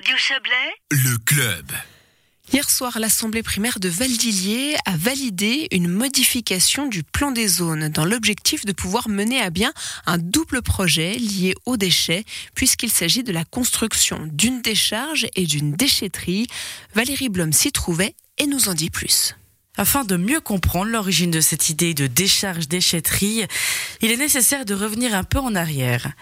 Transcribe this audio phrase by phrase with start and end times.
[0.00, 1.72] Radio Chablais, le club.
[2.50, 8.06] Hier soir, l'Assemblée primaire de Valdillier a validé une modification du plan des zones dans
[8.06, 9.74] l'objectif de pouvoir mener à bien
[10.06, 12.24] un double projet lié aux déchets
[12.54, 16.46] puisqu'il s'agit de la construction d'une décharge et d'une déchetterie.
[16.94, 19.34] Valérie Blom s'y trouvait et nous en dit plus.
[19.80, 23.46] Afin de mieux comprendre l'origine de cette idée de décharge-déchetterie,
[24.02, 26.12] il est nécessaire de revenir un peu en arrière.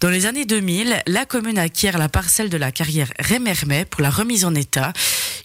[0.00, 4.10] Dans les années 2000, la commune acquiert la parcelle de la carrière Rémermet pour la
[4.10, 4.92] remise en état.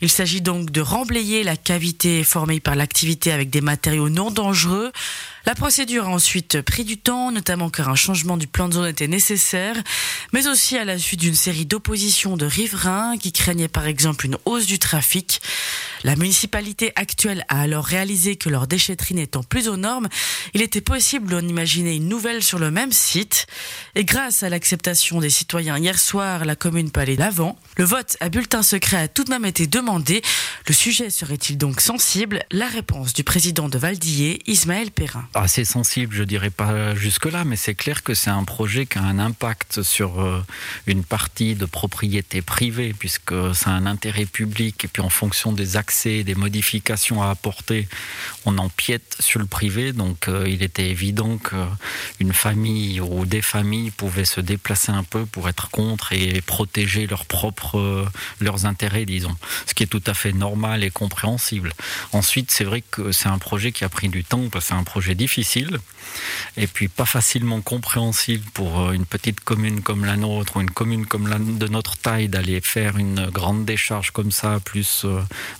[0.02, 4.92] Il s'agit donc de remblayer la cavité formée par l'activité avec des matériaux non dangereux.
[5.46, 8.88] La procédure a ensuite pris du temps, notamment car un changement du plan de zone
[8.88, 9.76] était nécessaire,
[10.34, 14.38] mais aussi à la suite d'une série d'oppositions de riverains qui craignaient par exemple une
[14.46, 15.42] hausse du trafic.
[16.04, 20.10] La municipalité actuelle a alors réalisé que leur déchetterie n'étant plus aux normes,
[20.54, 23.48] il était possible d'en imaginer une nouvelle sur le même site.
[23.96, 27.58] Et grâce à l'acceptation des citoyens hier soir, la commune peut aller l'avant.
[27.78, 30.22] Le vote à bulletin secret a tout de même été demandé.
[30.68, 32.44] Le sujet serait-il donc sensible?
[32.52, 35.28] La réponse du président de Valdillier, Ismaël Perrin.
[35.34, 39.04] Assez sensible, je dirais pas jusque-là, mais c'est clair que c'est un projet qui a
[39.04, 40.44] un impact sur euh,
[40.88, 45.78] une partie de propriété privée, puisque c'est un intérêt public, et puis en fonction des
[45.78, 47.88] accès des modifications à apporter,
[48.46, 49.94] on empiète sur le privé.
[49.94, 55.26] Donc euh, il était évident qu'une famille ou des familles pouvaient se déplacer un peu
[55.26, 58.06] pour être contre et protéger leurs propres euh,
[58.42, 59.38] leurs intérêts, disons.
[59.66, 61.72] Ce qui est tout à fait normal et compréhensible.
[62.12, 64.76] Ensuite, c'est vrai que c'est un projet qui a pris du temps parce que c'est
[64.78, 65.74] un projet difficile
[66.58, 70.76] et puis pas facilement compréhensible pour euh, une petite commune comme la nôtre ou une
[70.82, 75.06] commune comme la de notre taille d'aller faire une grande décharge comme ça plus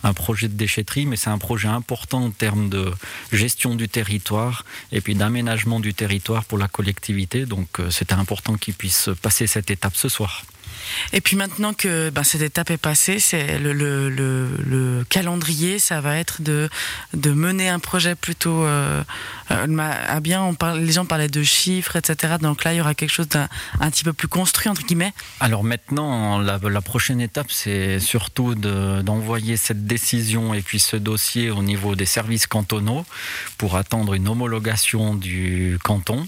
[0.02, 2.92] un projet de déchetterie, mais c'est un projet important en termes de
[3.32, 7.46] gestion du territoire et puis d'aménagement du territoire pour la collectivité.
[7.46, 10.44] Donc euh, c'était important qu'il puisse passer cette étape ce soir.
[11.12, 16.00] Et puis maintenant que ben, cette étape est passée, c'est le, le, le, calendrier, ça
[16.00, 16.68] va être de,
[17.14, 19.02] mener un projet plutôt euh,
[19.50, 19.78] euh,
[20.08, 20.42] à bien.
[20.42, 22.34] On parle, les gens parlaient de chiffres, etc.
[22.40, 23.48] Donc là, il y aura quelque chose d'un
[23.80, 25.12] un petit peu plus construit entre guillemets.
[25.40, 31.50] Alors maintenant, la, la prochaine étape, c'est surtout d'envoyer cette décision et puis ce dossier
[31.50, 33.04] au niveau des services cantonaux
[33.58, 36.26] pour attendre une homologation du canton.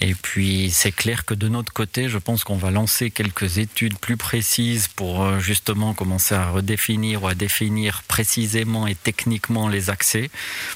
[0.00, 3.75] Et puis c'est clair que de notre côté, je pense qu'on va lancer quelques études
[4.00, 9.90] plus précise pour euh, justement commencer à redéfinir ou à définir précisément et techniquement les
[9.90, 10.30] accès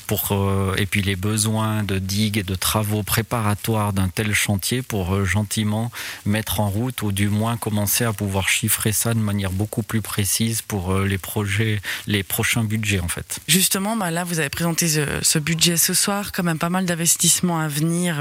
[0.06, 4.83] pour, euh, et puis les besoins de digues et de travaux préparatoires d'un tel chantier
[4.83, 5.91] pour euh, gentiment
[6.27, 10.03] mettre en route ou du moins commencer à pouvoir chiffrer ça de manière beaucoup plus
[10.03, 13.41] précise pour les projets, les prochains budgets en fait.
[13.49, 17.59] Justement, bah là vous avez présenté ce, budget ce soir, quand même pas mal d'investissements
[17.59, 18.16] à venir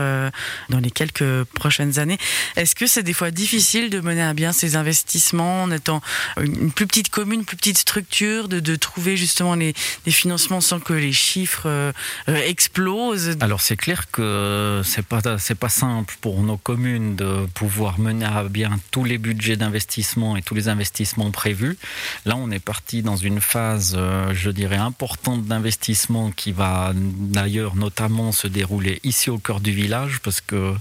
[0.70, 2.18] dans les quelques prochaines années.
[2.56, 6.02] Est-ce que c'est des fois difficile de mener à bien ces investissements en étant
[6.42, 9.74] une plus petite commune, plus petite structure, de, trouver justement les,
[10.08, 11.92] financements sans que les chiffres euh,
[12.28, 18.00] euh, explosent Alors c'est clair que c'est pas pas simple pour nos communes de pouvoir
[18.00, 21.78] mener à bien tous les budgets d'investissement et tous les investissements prévus.
[22.26, 27.76] Là, on est parti dans une phase, euh, je dirais, importante d'investissement qui va d'ailleurs
[27.76, 30.74] notamment se dérouler ici au cœur du village parce que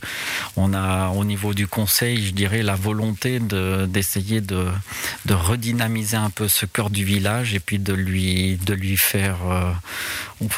[0.56, 4.66] on a au niveau du conseil, je dirais, la volonté de d'essayer de,
[5.30, 9.72] redynamiser un peu ce cœur du village et puis de lui, de lui faire, euh,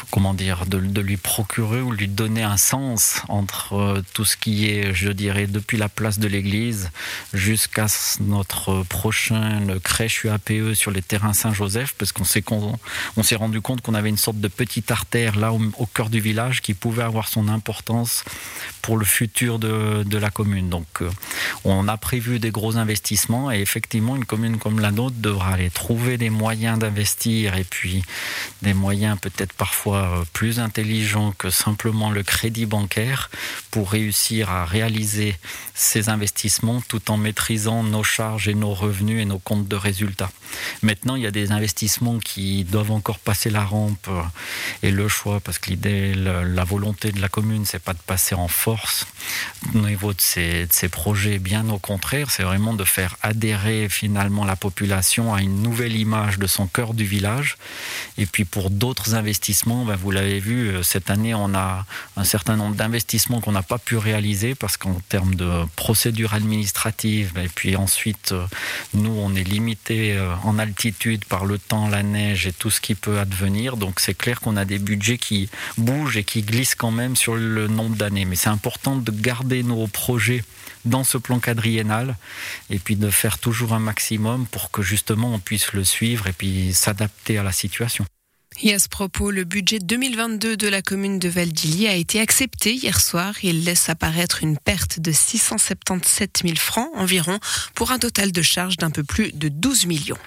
[0.09, 4.69] comment dire, de, lui procurer ou lui donner un sens entre euh, tout ce qui
[4.69, 6.91] est, je dirais, depuis la place de l'église
[7.33, 7.87] jusqu'à
[8.19, 12.43] notre prochain crèche UAPE sur les terrains Saint-Joseph, parce qu'on s'est
[13.17, 16.19] on, s'est rendu compte qu'on avait une sorte de petite artère là au, cœur du
[16.19, 18.23] village qui pouvait avoir son importance
[18.81, 20.69] pour le futur de, de la commune.
[20.69, 21.09] Donc, euh,
[21.63, 25.69] on a prévu des gros investissements et effectivement, une commune comme la nôtre devra aller
[25.69, 28.03] trouver des moyens d'investir et puis
[28.61, 33.29] des moyens peut-être parfois euh, plus intelligents que simplement le crédit bancaire
[33.69, 35.35] pour réussir à réaliser
[35.73, 40.31] ces investissements tout en maîtrisant nos charges et nos revenus et nos comptes de résultats.
[40.81, 44.21] Maintenant, il y a des investissements qui doivent encore passer la rampe euh,
[44.83, 48.35] et le choix parce que l'idée, la volonté de la commune, c'est pas de passer
[48.35, 49.05] en force
[49.75, 53.87] au niveau de ces, de ces projets, bien au contraire, c'est vraiment de faire adhérer
[53.89, 57.57] finalement la population à une nouvelle image de son cœur du village.
[58.17, 61.85] Et puis pour d'autres investissements, ben vous l'avez vu, euh, cette année, on a
[62.17, 67.33] un certain nombre d'investissements qu'on n'a pas pu réaliser parce qu'en termes de procédures administratives,
[67.37, 68.45] et puis ensuite, euh,
[68.93, 72.81] nous, on est limité euh, en altitude par le temps, la neige et tout ce
[72.81, 73.77] qui peut advenir.
[73.77, 77.35] Donc c'est clair qu'on a des budgets qui bougent et qui glissent quand même sur
[77.35, 78.25] le nombre d'années.
[78.25, 80.43] Mais c'est important de garder nos projets
[80.85, 82.15] dans ce plan quadriennal
[82.69, 86.33] et puis de faire toujours un maximum pour que justement on puisse le suivre et
[86.33, 88.05] puis s'adapter à la situation.
[88.63, 92.73] Et à ce propos, le budget 2022 de la commune de Valdilly a été accepté
[92.73, 93.33] hier soir.
[93.43, 97.39] Il laisse apparaître une perte de 677 000 francs environ
[97.73, 100.17] pour un total de charges d'un peu plus de 12 millions.